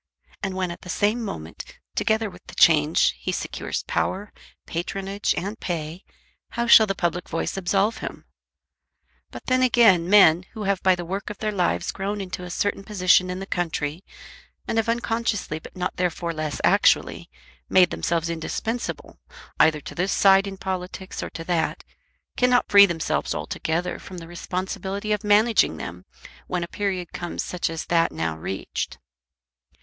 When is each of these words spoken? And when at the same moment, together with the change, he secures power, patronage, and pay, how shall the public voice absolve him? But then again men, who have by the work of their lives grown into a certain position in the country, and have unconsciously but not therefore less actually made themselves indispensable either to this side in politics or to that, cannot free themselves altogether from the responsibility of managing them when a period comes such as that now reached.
And 0.41 0.55
when 0.55 0.71
at 0.71 0.81
the 0.81 0.89
same 0.89 1.21
moment, 1.23 1.77
together 1.93 2.27
with 2.27 2.41
the 2.47 2.55
change, 2.55 3.13
he 3.19 3.31
secures 3.31 3.83
power, 3.83 4.33
patronage, 4.65 5.35
and 5.37 5.59
pay, 5.59 6.03
how 6.53 6.65
shall 6.65 6.87
the 6.87 6.95
public 6.95 7.29
voice 7.29 7.55
absolve 7.55 7.97
him? 7.99 8.25
But 9.29 9.45
then 9.45 9.61
again 9.61 10.09
men, 10.09 10.45
who 10.53 10.63
have 10.63 10.81
by 10.81 10.95
the 10.95 11.05
work 11.05 11.29
of 11.29 11.37
their 11.37 11.51
lives 11.51 11.91
grown 11.91 12.19
into 12.19 12.43
a 12.43 12.49
certain 12.49 12.83
position 12.83 13.29
in 13.29 13.37
the 13.37 13.45
country, 13.45 14.03
and 14.67 14.79
have 14.79 14.89
unconsciously 14.89 15.59
but 15.59 15.75
not 15.77 15.97
therefore 15.97 16.33
less 16.33 16.59
actually 16.63 17.29
made 17.69 17.91
themselves 17.91 18.27
indispensable 18.27 19.19
either 19.59 19.81
to 19.81 19.93
this 19.93 20.11
side 20.11 20.47
in 20.47 20.57
politics 20.57 21.21
or 21.21 21.29
to 21.29 21.43
that, 21.43 21.83
cannot 22.35 22.67
free 22.69 22.87
themselves 22.87 23.35
altogether 23.35 23.99
from 23.99 24.17
the 24.17 24.27
responsibility 24.27 25.11
of 25.11 25.23
managing 25.23 25.77
them 25.77 26.05
when 26.47 26.63
a 26.63 26.67
period 26.67 27.13
comes 27.13 27.43
such 27.43 27.69
as 27.69 27.85
that 27.85 28.11
now 28.11 28.35
reached. 28.35 28.97